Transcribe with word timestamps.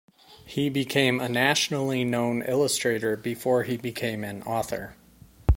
He 0.47 0.67
became 0.71 1.19
a 1.19 1.29
nationally 1.29 2.03
known 2.03 2.41
illustrator 2.41 3.15
before 3.15 3.65
he 3.65 3.77
became 3.77 4.23
an 4.23 4.41
author. 4.41 4.95